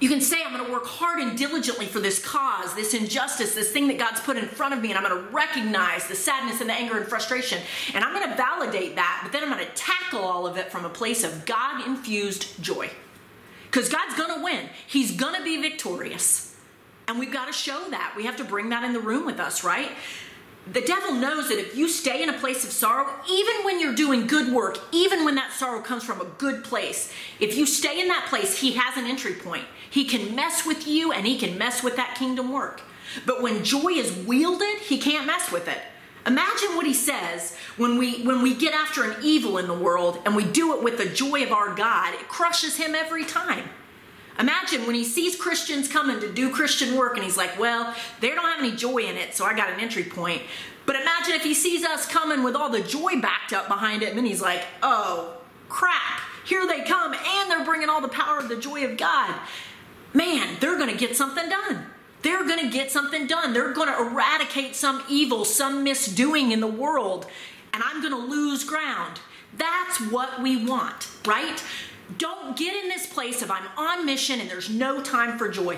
[0.00, 3.54] You can say, I'm going to work hard and diligently for this cause, this injustice,
[3.54, 6.14] this thing that God's put in front of me, and I'm going to recognize the
[6.14, 7.58] sadness and the anger and frustration,
[7.94, 10.70] and I'm going to validate that, but then I'm going to tackle all of it
[10.70, 12.90] from a place of God infused joy.
[13.64, 16.47] Because God's going to win, He's going to be victorious.
[17.08, 18.14] And we've got to show that.
[18.16, 19.90] We have to bring that in the room with us, right?
[20.72, 23.94] the devil knows that if you stay in a place of sorrow, even when you're
[23.94, 28.00] doing good work, even when that sorrow comes from a good place, if you stay
[28.00, 29.64] in that place, he has an entry point.
[29.90, 32.82] He can mess with you and he can mess with that kingdom work.
[33.24, 35.78] But when joy is wielded, he can't mess with it.
[36.26, 40.20] Imagine what he says when we when we get after an evil in the world
[40.26, 42.12] and we do it with the joy of our God.
[42.12, 43.70] It crushes him every time.
[44.38, 48.28] Imagine when he sees Christians coming to do Christian work and he's like, well, they
[48.28, 50.42] don't have any joy in it, so I got an entry point.
[50.86, 54.10] But imagine if he sees us coming with all the joy backed up behind it,
[54.10, 55.36] and then he's like, oh,
[55.68, 59.34] crap, here they come, and they're bringing all the power of the joy of God.
[60.14, 61.86] Man, they're going to get something done.
[62.22, 63.52] They're going to get something done.
[63.52, 67.26] They're going to eradicate some evil, some misdoing in the world,
[67.74, 69.20] and I'm going to lose ground.
[69.56, 71.62] That's what we want, right?
[72.16, 75.76] Don't get in this place of I'm on mission and there's no time for joy.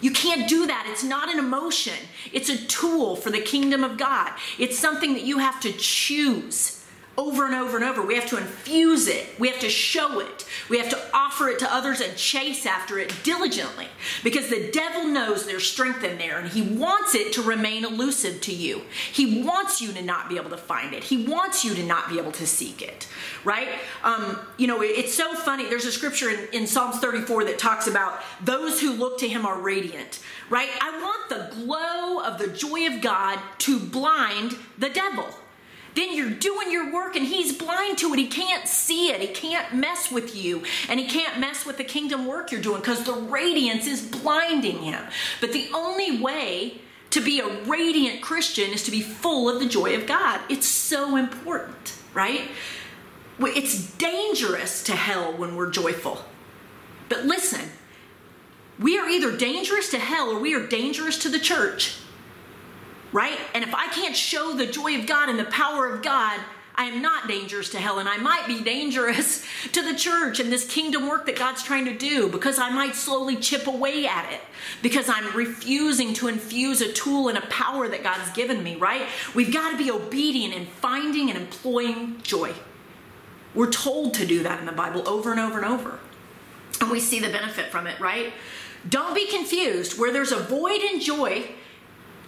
[0.00, 0.86] You can't do that.
[0.90, 1.94] It's not an emotion,
[2.32, 4.32] it's a tool for the kingdom of God.
[4.58, 6.79] It's something that you have to choose
[7.18, 8.02] over and over and over.
[8.02, 9.26] We have to infuse it.
[9.38, 10.46] We have to show it.
[10.68, 13.88] We have to offer it to others and chase after it diligently
[14.22, 18.40] because the devil knows there's strength in there and he wants it to remain elusive
[18.42, 18.82] to you.
[19.12, 21.04] He wants you to not be able to find it.
[21.04, 23.08] He wants you to not be able to seek it,
[23.44, 23.68] right?
[24.02, 25.68] Um, you know, it's so funny.
[25.68, 29.44] There's a scripture in, in Psalms 34 that talks about those who look to him
[29.44, 30.70] are radiant, right?
[30.80, 35.26] I want the glow of the joy of God to blind the devil
[35.94, 38.18] then you're doing your work and he's blind to it.
[38.18, 39.20] He can't see it.
[39.20, 42.80] He can't mess with you and he can't mess with the kingdom work you're doing
[42.80, 45.04] because the radiance is blinding him.
[45.40, 49.66] But the only way to be a radiant Christian is to be full of the
[49.66, 50.40] joy of God.
[50.48, 52.42] It's so important, right?
[53.40, 56.24] It's dangerous to hell when we're joyful.
[57.08, 57.68] But listen,
[58.78, 61.96] we are either dangerous to hell or we are dangerous to the church
[63.12, 63.38] right?
[63.54, 66.40] And if I can't show the joy of God and the power of God,
[66.74, 70.50] I am not dangerous to hell, and I might be dangerous to the church and
[70.50, 74.32] this kingdom work that God's trying to do because I might slowly chip away at
[74.32, 74.40] it
[74.82, 79.02] because I'm refusing to infuse a tool and a power that God's given me, right?
[79.34, 82.54] We've got to be obedient in finding and employing joy.
[83.54, 85.98] We're told to do that in the Bible over and over and over.
[86.80, 88.32] And we see the benefit from it, right?
[88.88, 89.98] Don't be confused.
[89.98, 91.50] Where there's a void in joy,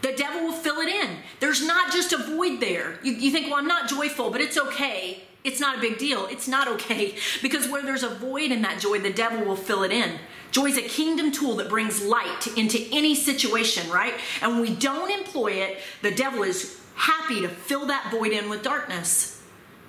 [0.03, 1.17] the devil will fill it in.
[1.41, 2.99] There's not just a void there.
[3.03, 5.23] You, you think, well, I'm not joyful, but it's okay.
[5.45, 6.27] It's not a big deal.
[6.27, 9.83] It's not okay because where there's a void in that joy, the devil will fill
[9.83, 10.19] it in.
[10.51, 14.15] Joy is a kingdom tool that brings light into any situation, right?
[14.43, 18.51] And when we don't employ it, the devil is happy to fill that void in
[18.51, 19.41] with darkness.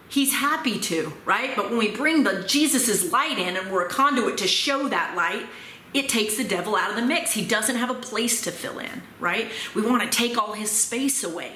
[0.07, 1.55] He's happy to, right?
[1.55, 5.15] But when we bring the Jesus's light in and we're a conduit to show that
[5.17, 5.47] light,
[5.93, 7.31] it takes the devil out of the mix.
[7.31, 9.49] He doesn't have a place to fill in, right?
[9.75, 11.53] We want to take all his space away.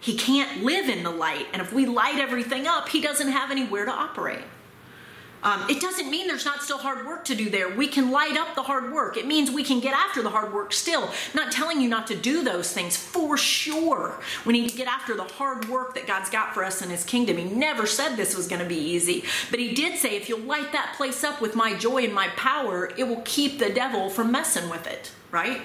[0.00, 1.46] He can't live in the light.
[1.52, 4.44] And if we light everything up, he doesn't have anywhere to operate.
[5.42, 7.74] Um, it doesn't mean there's not still hard work to do there.
[7.74, 9.16] We can light up the hard work.
[9.16, 11.10] It means we can get after the hard work still.
[11.34, 14.20] Not telling you not to do those things for sure.
[14.44, 17.04] We need to get after the hard work that God's got for us in His
[17.04, 17.38] kingdom.
[17.38, 20.40] He never said this was going to be easy, but He did say, if you'll
[20.40, 24.10] light that place up with my joy and my power, it will keep the devil
[24.10, 25.62] from messing with it, right?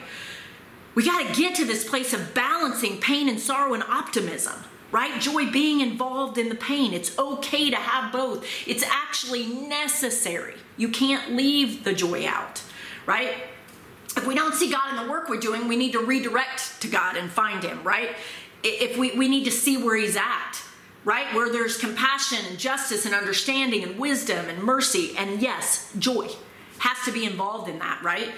[0.93, 5.19] We got to get to this place of balancing pain and sorrow and optimism right?
[5.19, 6.93] Joy being involved in the pain.
[6.93, 8.45] It's okay to have both.
[8.67, 10.55] It's actually necessary.
[10.77, 12.61] You can't leave the joy out,
[13.05, 13.33] right?
[14.15, 16.87] If we don't see God in the work we're doing, we need to redirect to
[16.87, 18.15] God and find Him, right?
[18.63, 20.61] If we, we need to see where He's at,
[21.03, 21.33] right?
[21.35, 26.29] Where there's compassion and justice and understanding and wisdom and mercy, and yes, joy
[26.79, 28.29] has to be involved in that, right?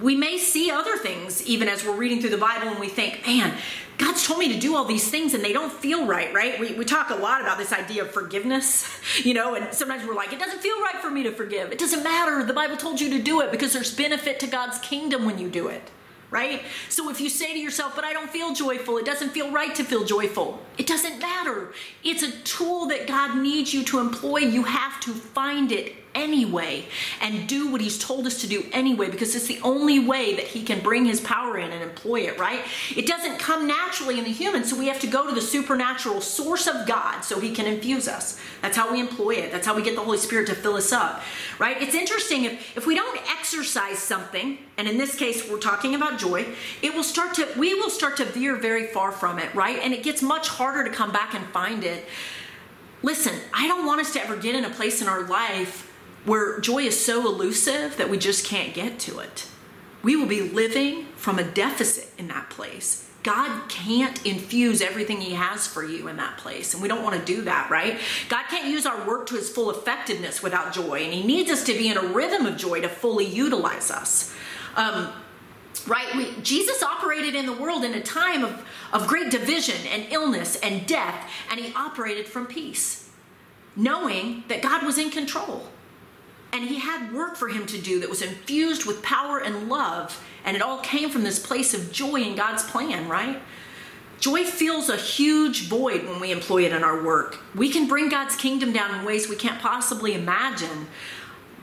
[0.00, 3.26] we may see other things even as we're reading through the Bible and we think,
[3.26, 3.54] man,
[3.98, 6.58] God's told me to do all these things and they don't feel right, right?
[6.58, 8.88] We, we talk a lot about this idea of forgiveness,
[9.24, 11.72] you know, and sometimes we're like, it doesn't feel right for me to forgive.
[11.72, 12.44] It doesn't matter.
[12.44, 15.48] The Bible told you to do it because there's benefit to God's kingdom when you
[15.48, 15.90] do it,
[16.30, 16.62] right?
[16.88, 19.74] So if you say to yourself, but I don't feel joyful, it doesn't feel right
[19.74, 21.72] to feel joyful, it doesn't matter.
[22.02, 24.38] It's a tool that God needs you to employ.
[24.38, 26.86] You have to find it anyway
[27.20, 30.46] and do what he's told us to do anyway because it's the only way that
[30.46, 32.60] he can bring his power in and employ it, right?
[32.96, 36.20] It doesn't come naturally in the human, so we have to go to the supernatural
[36.20, 38.38] source of God so he can infuse us.
[38.60, 39.52] That's how we employ it.
[39.52, 41.22] That's how we get the Holy Spirit to fill us up,
[41.58, 41.80] right?
[41.80, 46.18] It's interesting if, if we don't exercise something, and in this case we're talking about
[46.18, 46.46] joy,
[46.82, 49.78] it will start to, we will start to veer very far from it, right?
[49.78, 52.04] And it gets much harder to come back and find it.
[53.02, 55.91] Listen, I don't want us to ever get in a place in our life
[56.24, 59.48] where joy is so elusive that we just can't get to it.
[60.02, 63.08] We will be living from a deficit in that place.
[63.22, 66.74] God can't infuse everything He has for you in that place.
[66.74, 67.98] And we don't want to do that, right?
[68.28, 71.04] God can't use our work to His full effectiveness without joy.
[71.04, 74.34] And He needs us to be in a rhythm of joy to fully utilize us.
[74.74, 75.12] Um,
[75.86, 76.14] right?
[76.16, 80.56] We, Jesus operated in the world in a time of, of great division and illness
[80.56, 83.08] and death, and he operated from peace,
[83.76, 85.68] knowing that God was in control.
[86.52, 90.22] And he had work for him to do that was infused with power and love,
[90.44, 93.40] and it all came from this place of joy in God's plan, right?
[94.20, 97.38] Joy fills a huge void when we employ it in our work.
[97.56, 100.86] We can bring God's kingdom down in ways we can't possibly imagine.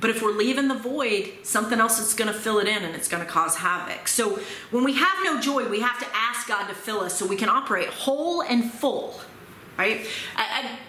[0.02, 2.95] But if we're leaving the void, something else is going to fill it in and
[2.95, 4.08] it's going to cause havoc.
[4.08, 4.39] So
[4.71, 7.36] when we have no joy, we have to ask God to fill us so we
[7.36, 9.19] can operate whole and full,
[9.78, 10.06] right?
[10.36, 10.80] I, I,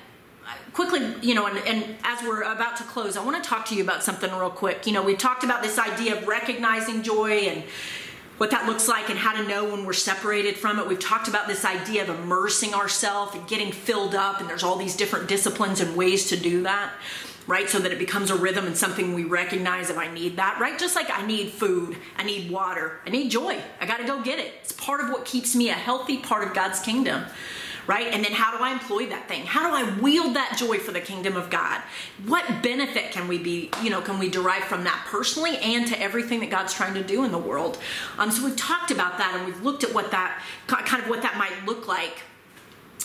[0.72, 3.74] quickly, you know, and, and as we're about to close, I want to talk to
[3.74, 4.86] you about something real quick.
[4.86, 7.64] You know, we talked about this idea of recognizing joy and
[8.38, 10.88] what that looks like and how to know when we're separated from it.
[10.88, 14.76] We've talked about this idea of immersing ourselves and getting filled up, and there's all
[14.76, 16.92] these different disciplines and ways to do that
[17.46, 17.68] right?
[17.68, 20.78] So that it becomes a rhythm and something we recognize if I need that, right?
[20.78, 23.60] Just like I need food, I need water, I need joy.
[23.80, 24.52] I got to go get it.
[24.62, 27.24] It's part of what keeps me a healthy part of God's kingdom.
[27.90, 28.06] Right?
[28.06, 29.44] And then how do I employ that thing?
[29.46, 31.82] How do I wield that joy for the kingdom of God?
[32.24, 36.00] What benefit can we be, you know, can we derive from that personally and to
[36.00, 37.80] everything that God's trying to do in the world?
[38.16, 41.22] Um, so we've talked about that and we've looked at what that kind of what
[41.22, 42.22] that might look like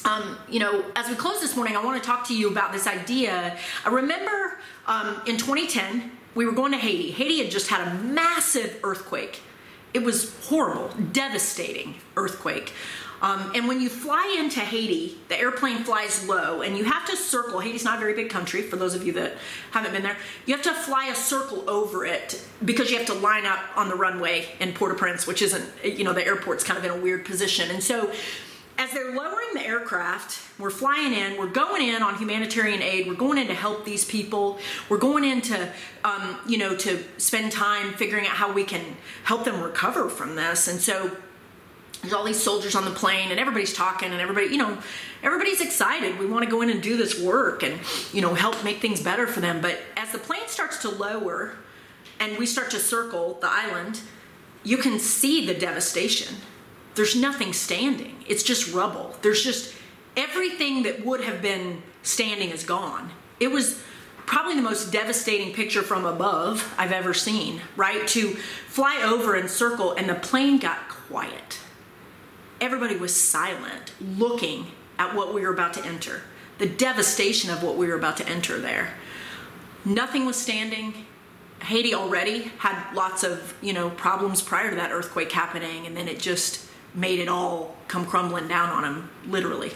[0.05, 2.71] um, you know, as we close this morning, I want to talk to you about
[2.71, 3.57] this idea.
[3.83, 7.11] I remember um, in 2010, we were going to Haiti.
[7.11, 9.41] Haiti had just had a massive earthquake.
[9.95, 12.73] It was horrible, devastating earthquake.
[13.25, 17.17] Um, and when you fly into Haiti, the airplane flies low, and you have to
[17.17, 17.59] circle.
[17.59, 19.33] Haiti's not a very big country, for those of you that
[19.71, 20.15] haven't been there.
[20.45, 23.89] You have to fly a circle over it because you have to line up on
[23.89, 26.91] the runway in Port au Prince, which isn't, you know, the airport's kind of in
[26.91, 27.71] a weird position.
[27.71, 28.11] And so
[28.77, 33.15] as they're lowering the aircraft, we're flying in, we're going in on humanitarian aid, we're
[33.15, 35.67] going in to help these people, we're going in to,
[36.03, 38.83] um, you know, to spend time figuring out how we can
[39.23, 40.67] help them recover from this.
[40.67, 41.17] And so
[42.05, 44.77] there's all these soldiers on the plane and everybody's talking and everybody, you know,
[45.23, 46.17] everybody's excited.
[46.19, 47.79] We want to go in and do this work and,
[48.13, 49.61] you know, help make things better for them.
[49.61, 51.55] But as the plane starts to lower
[52.19, 54.01] and we start to circle the island,
[54.63, 56.35] you can see the devastation
[56.95, 58.15] there's nothing standing.
[58.27, 59.15] It's just rubble.
[59.21, 59.75] There's just
[60.17, 63.11] everything that would have been standing is gone.
[63.39, 63.81] It was
[64.25, 68.07] probably the most devastating picture from above I've ever seen, right?
[68.07, 68.29] To
[68.69, 71.59] fly over and circle, and the plane got quiet.
[72.61, 76.21] Everybody was silent, looking at what we were about to enter,
[76.57, 78.93] the devastation of what we were about to enter there.
[79.83, 81.05] Nothing was standing.
[81.61, 86.07] Haiti already had lots of, you know, problems prior to that earthquake happening, and then
[86.07, 89.71] it just made it all come crumbling down on them, literally.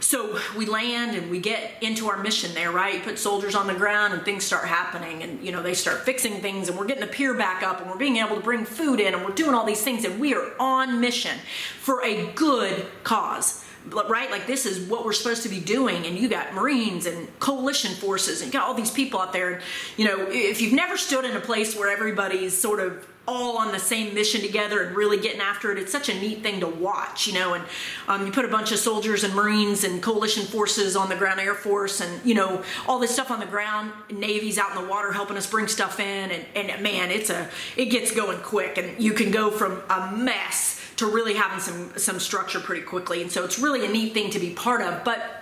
[0.00, 3.02] So we land and we get into our mission there, right?
[3.02, 6.40] Put soldiers on the ground and things start happening and you know they start fixing
[6.40, 8.98] things and we're getting the pier back up and we're being able to bring food
[8.98, 11.36] in and we're doing all these things and we are on mission
[11.80, 14.30] for a good cause right?
[14.30, 17.94] Like this is what we're supposed to be doing, and you got Marines and coalition
[17.94, 19.54] forces, and you got all these people out there.
[19.54, 19.62] And
[19.96, 23.70] you know, if you've never stood in a place where everybody's sort of all on
[23.70, 25.78] the same mission together and really getting after it.
[25.78, 27.54] It's such a neat thing to watch, you know.
[27.54, 27.64] And
[28.08, 31.38] um, you put a bunch of soldiers and Marines and coalition forces on the ground,
[31.38, 33.92] Air Force, and you know all this stuff on the ground.
[34.10, 37.48] Navy's out in the water helping us bring stuff in, and, and man, it's a
[37.76, 41.96] it gets going quick, and you can go from a mess to really having some
[41.96, 43.22] some structure pretty quickly.
[43.22, 45.39] And so it's really a neat thing to be part of, but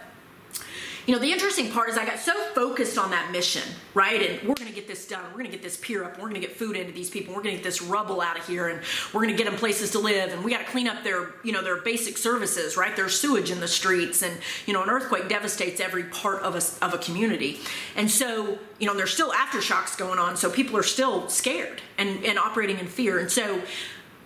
[1.09, 3.63] you know, the interesting part is I got so focused on that mission,
[3.95, 4.21] right?
[4.21, 5.25] And we're going to get this done.
[5.29, 6.17] We're going to get this pier up.
[6.19, 7.35] We're going to get food into these people.
[7.35, 8.83] We're going to get this rubble out of here, and
[9.15, 10.35] we're going to get them places to live.
[10.35, 12.95] And we got to clean up their, you know, their basic services, right?
[12.95, 16.85] There's sewage in the streets, and you know, an earthquake devastates every part of a
[16.85, 17.61] of a community.
[17.97, 22.23] And so, you know, there's still aftershocks going on, so people are still scared and
[22.23, 23.19] and operating in fear.
[23.19, 23.63] And so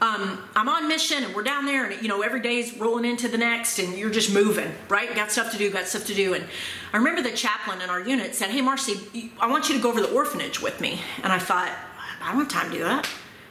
[0.02, 3.28] um, I'm on mission and we're down there and you know every day's rolling into
[3.28, 5.14] the next and you're just moving, right?
[5.14, 6.34] Got stuff to do, got stuff to do.
[6.34, 6.44] And
[6.92, 9.90] I remember the chaplain in our unit said, "Hey, Marci, I want you to go
[9.90, 11.70] over the orphanage with me." And I thought,
[12.20, 13.08] I don't have time to do that.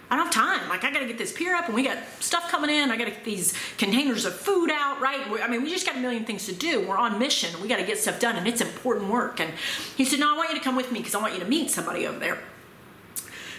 [0.09, 0.67] I don't have time.
[0.67, 2.91] Like I got to get this pier up, and we got stuff coming in.
[2.91, 5.21] I got to get these containers of food out, right?
[5.41, 6.85] I mean, we just got a million things to do.
[6.85, 7.61] We're on mission.
[7.61, 9.39] We got to get stuff done, and it's important work.
[9.39, 9.53] And
[9.95, 11.47] he said, "No, I want you to come with me because I want you to
[11.47, 12.39] meet somebody over there."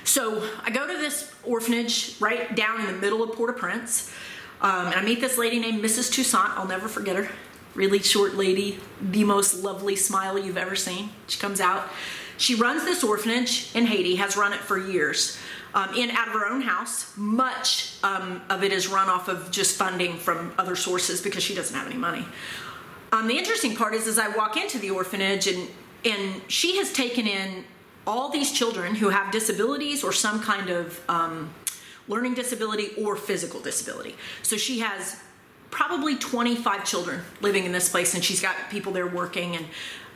[0.04, 4.12] So I go to this orphanage right down in the middle of Port-au-Prince,
[4.60, 6.12] um, and I meet this lady named Mrs.
[6.12, 6.50] Toussaint.
[6.56, 7.28] I'll never forget her.
[7.74, 11.10] Really short lady, the most lovely smile you've ever seen.
[11.26, 11.88] She comes out.
[12.36, 15.38] She runs this orphanage in Haiti, has run it for years.
[15.74, 17.16] Um, in out of her own house.
[17.16, 21.54] Much um, of it is run off of just funding from other sources because she
[21.54, 22.26] doesn't have any money.
[23.10, 25.68] Um, the interesting part is, as I walk into the orphanage, and
[26.04, 27.64] and she has taken in
[28.06, 31.52] all these children who have disabilities or some kind of um,
[32.08, 34.16] learning disability or physical disability.
[34.42, 35.20] So she has
[35.70, 39.66] probably 25 children living in this place, and she's got people there working and.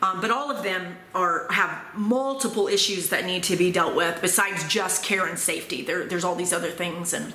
[0.03, 4.21] Um, but all of them are have multiple issues that need to be dealt with
[4.21, 5.81] besides just care and safety.
[5.81, 7.33] There, there's all these other things and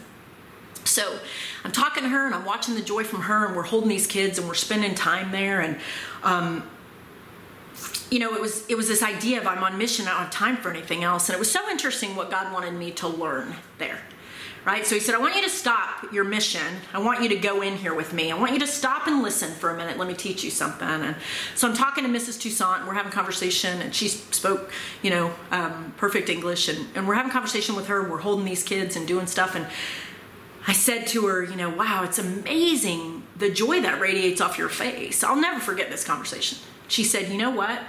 [0.84, 1.20] so
[1.64, 4.08] I'm talking to her and I'm watching the joy from her, and we're holding these
[4.08, 5.62] kids and we're spending time there.
[5.62, 5.78] And,
[6.24, 6.64] um,
[8.12, 10.32] you know, it was it was this idea of I'm on mission, I don't have
[10.32, 11.30] time for anything else.
[11.30, 14.00] And it was so interesting what God wanted me to learn there.
[14.64, 14.86] Right?
[14.86, 16.62] So he said, I want you to stop your mission.
[16.94, 18.32] I want you to go in here with me.
[18.32, 19.98] I want you to stop and listen for a minute.
[19.98, 20.88] Let me teach you something.
[20.88, 21.16] And
[21.56, 22.40] so I'm talking to Mrs.
[22.40, 22.80] Toussaint.
[22.80, 24.70] And we're having conversation, and she spoke,
[25.02, 26.68] you know, um, perfect English.
[26.68, 28.02] And, and we're having conversation with her.
[28.02, 29.56] and We're holding these kids and doing stuff.
[29.56, 29.66] And
[30.68, 34.70] I said to her, you know, wow, it's amazing the joy that radiates off your
[34.70, 35.24] face.
[35.24, 36.60] I'll never forget this conversation.
[36.88, 37.82] She said, you know what?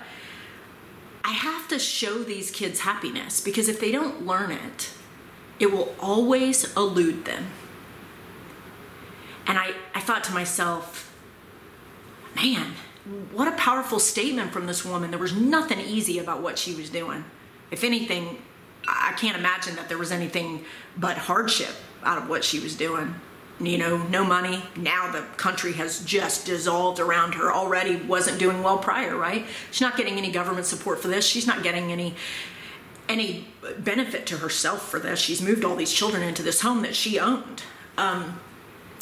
[1.24, 4.90] I have to show these kids happiness because if they don't learn it,
[5.58, 7.48] it will always elude them.
[9.46, 11.14] And I, I thought to myself,
[12.34, 12.72] man,
[13.32, 15.10] what a powerful statement from this woman.
[15.10, 17.24] There was nothing easy about what she was doing.
[17.70, 18.38] If anything,
[18.86, 20.64] I can't imagine that there was anything
[20.96, 23.14] but hardship out of what she was doing.
[23.60, 24.62] You know, no money.
[24.76, 27.52] Now the country has just dissolved around her.
[27.52, 29.46] Already wasn't doing well prior, right?
[29.70, 31.26] She's not getting any government support for this.
[31.26, 32.14] She's not getting any
[33.08, 33.46] any
[33.78, 35.18] benefit to herself for this.
[35.18, 37.62] She's moved all these children into this home that she owned.
[37.98, 38.40] Um,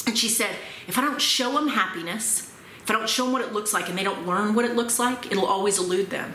[0.07, 0.57] and she said,
[0.88, 3.88] if I don't show them happiness, if I don't show them what it looks like
[3.88, 6.32] and they don't learn what it looks like, it'll always elude them.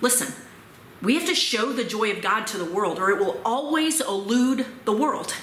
[0.00, 0.32] Listen,
[1.02, 4.00] we have to show the joy of God to the world or it will always
[4.00, 5.34] elude the world.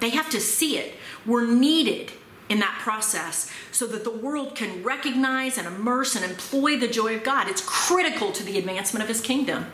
[0.00, 0.94] They have to see it.
[1.26, 2.12] We're needed
[2.48, 7.16] in that process so that the world can recognize and immerse and employ the joy
[7.16, 7.48] of God.
[7.48, 9.66] It's critical to the advancement of His kingdom.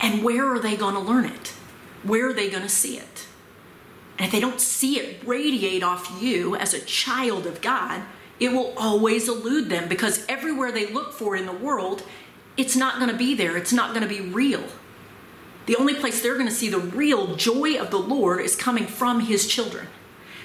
[0.00, 1.48] And where are they going to learn it?
[2.02, 3.26] Where are they going to see it?
[4.18, 8.02] And if they don't see it radiate off you as a child of God,
[8.38, 12.02] it will always elude them because everywhere they look for it in the world,
[12.56, 13.56] it's not going to be there.
[13.56, 14.64] It's not going to be real.
[15.66, 18.86] The only place they're going to see the real joy of the Lord is coming
[18.86, 19.86] from His children.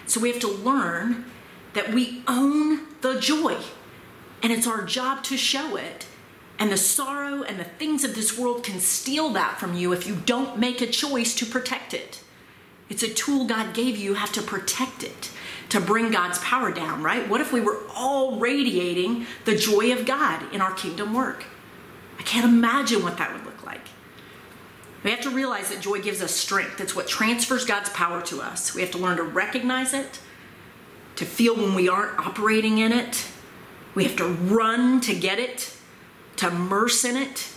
[0.07, 1.25] So we have to learn
[1.73, 3.57] that we own the joy,
[4.41, 6.07] and it's our job to show it.
[6.57, 10.07] And the sorrow and the things of this world can steal that from you if
[10.07, 12.21] you don't make a choice to protect it.
[12.89, 15.31] It's a tool God gave you, you have to protect it
[15.69, 17.27] to bring God's power down, right?
[17.27, 21.45] What if we were all radiating the joy of God in our kingdom work?
[22.19, 23.54] I can't imagine what that would look like.
[25.05, 26.81] We have to realize that joy gives us strength.
[26.81, 28.73] It's what transfers God's power to us.
[28.73, 30.19] We have to learn to recognize it,
[31.17, 33.27] to feel when we aren't operating in it.
[33.93, 35.71] We have to run to get it,
[36.37, 37.47] to immerse in it,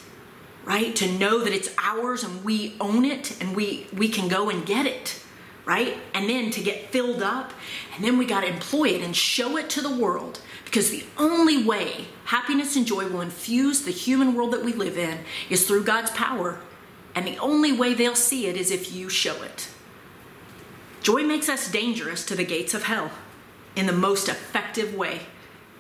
[0.67, 0.95] right?
[0.97, 4.67] To know that it's ours and we own it and we, we can go and
[4.67, 5.19] get it,
[5.65, 5.97] right?
[6.13, 7.55] And then to get filled up,
[7.97, 11.05] and then we got to employ it and show it to the world because the
[11.17, 15.67] only way happiness and joy will infuse the human world that we live in is
[15.67, 16.61] through God's power
[17.15, 19.69] and the only way they'll see it is if you show it.
[21.03, 23.11] Joy makes us dangerous to the gates of hell
[23.77, 25.21] in the most effective way.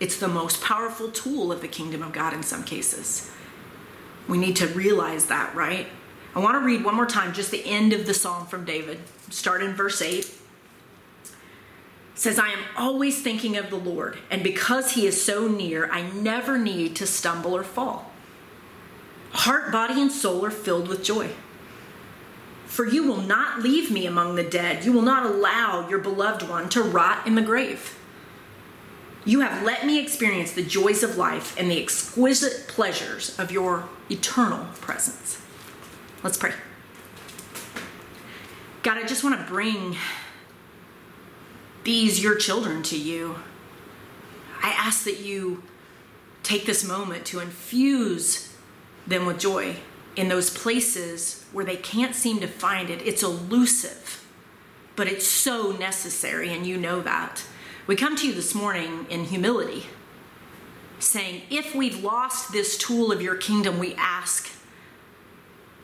[0.01, 3.31] It's the most powerful tool of the kingdom of God in some cases.
[4.29, 5.87] We need to realize that, right?
[6.35, 9.01] I want to read one more time just the end of the psalm from David.
[9.31, 10.19] Start in verse 8.
[10.19, 10.35] It
[12.15, 16.03] says, I am always thinking of the Lord, and because he is so near, I
[16.03, 18.13] never need to stumble or fall.
[19.33, 21.31] Heart, body, and soul are filled with joy.
[22.67, 24.85] For you will not leave me among the dead.
[24.85, 27.99] You will not allow your beloved one to rot in the grave.
[29.25, 33.89] You have let me experience the joys of life and the exquisite pleasures of your
[34.11, 35.41] eternal presence.
[36.23, 36.53] Let's pray.
[38.83, 39.97] God, I just want to bring
[41.85, 43.37] these, your children, to you.
[44.63, 45.63] I ask that you
[46.43, 48.48] take this moment to infuse
[49.09, 49.77] them with joy
[50.17, 53.01] in those places where they can't seem to find it.
[53.03, 54.27] It's elusive,
[54.97, 57.45] but it's so necessary, and you know that.
[57.87, 59.87] We come to you this morning in humility,
[60.99, 64.51] saying, if we've lost this tool of your kingdom, we ask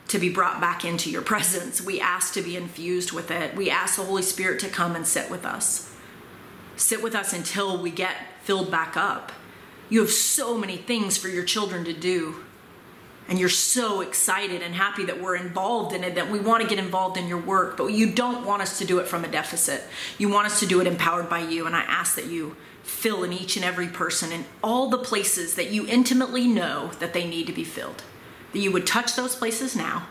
[0.09, 1.81] to be brought back into your presence.
[1.81, 3.55] We ask to be infused with it.
[3.55, 5.91] We ask the Holy Spirit to come and sit with us.
[6.75, 9.31] Sit with us until we get filled back up.
[9.89, 12.44] You have so many things for your children to do
[13.27, 16.69] and you're so excited and happy that we're involved in it, that we want to
[16.69, 19.27] get involved in your work, but you don't want us to do it from a
[19.27, 19.83] deficit.
[20.17, 21.65] You want us to do it empowered by you.
[21.65, 25.55] And I ask that you fill in each and every person in all the places
[25.55, 28.03] that you intimately know that they need to be filled.
[28.53, 30.07] That you would touch those places now,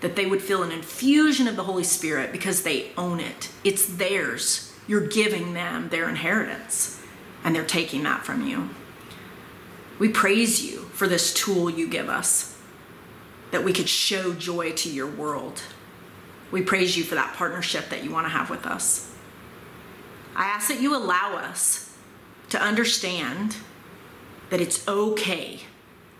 [0.00, 3.50] that they would feel an infusion of the Holy Spirit because they own it.
[3.64, 4.72] It's theirs.
[4.86, 7.02] You're giving them their inheritance,
[7.44, 8.70] and they're taking that from you.
[10.02, 12.58] We praise you for this tool you give us,
[13.52, 15.62] that we could show joy to your world.
[16.50, 19.14] We praise you for that partnership that you want to have with us.
[20.34, 21.96] I ask that you allow us
[22.48, 23.58] to understand
[24.50, 25.60] that it's okay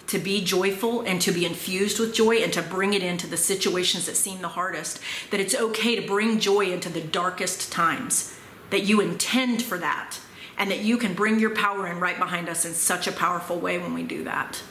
[0.06, 3.36] to be joyful and to be infused with joy and to bring it into the
[3.36, 5.00] situations that seem the hardest.
[5.32, 8.32] That it's okay to bring joy into the darkest times.
[8.70, 10.20] That you intend for that
[10.58, 13.58] and that you can bring your power in right behind us in such a powerful
[13.58, 14.62] way when we do that.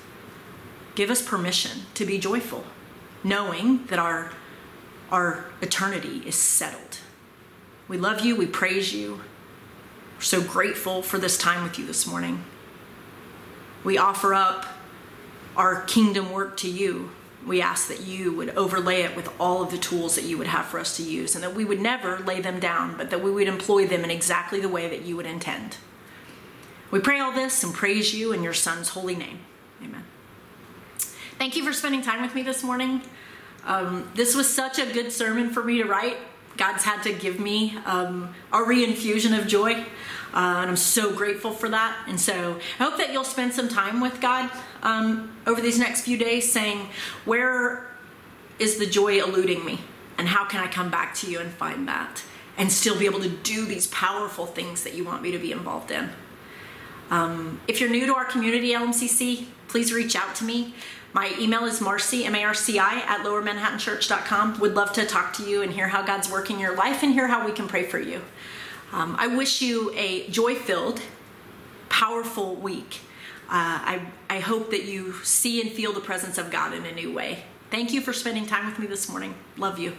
[0.95, 2.65] Give us permission to be joyful,
[3.23, 4.32] knowing that our,
[5.11, 6.99] our eternity is settled.
[7.88, 9.21] We love you, we praise you.
[10.17, 12.43] We're so grateful for this time with you this morning.
[13.84, 14.67] We offer up
[15.57, 17.11] our kingdom work to you.
[17.46, 20.48] We ask that you would overlay it with all of the tools that you would
[20.48, 23.24] have for us to use, and that we would never lay them down, but that
[23.24, 25.78] we would employ them in exactly the way that you would intend.
[26.92, 29.39] We pray all this and praise you in your Son's holy name.
[29.84, 30.04] Amen.
[31.38, 33.02] Thank you for spending time with me this morning.
[33.66, 36.18] Um, this was such a good sermon for me to write.
[36.58, 39.86] God's had to give me um, a reinfusion of joy.
[40.34, 42.05] Uh, and I'm so grateful for that.
[42.07, 44.49] And so I hope that you'll spend some time with God
[44.82, 46.88] um, over these next few days saying,
[47.25, 47.88] Where
[48.59, 49.82] is the joy eluding me?
[50.17, 52.23] And how can I come back to you and find that?
[52.57, 55.51] And still be able to do these powerful things that you want me to be
[55.51, 56.09] involved in.
[57.09, 60.75] Um, if you're new to our community, LMCC, please reach out to me.
[61.13, 64.59] My email is marci, M-A-R-C-I, at lowermanhattanchurch.com.
[64.59, 67.27] Would love to talk to you and hear how God's working your life and hear
[67.27, 68.21] how we can pray for you.
[68.92, 71.02] Um, I wish you a joy filled,
[71.89, 73.00] powerful week.
[73.48, 76.92] Uh, I, I hope that you see and feel the presence of God in a
[76.92, 77.44] new way.
[77.70, 79.36] Thank you for spending time with me this morning.
[79.58, 79.94] Love you.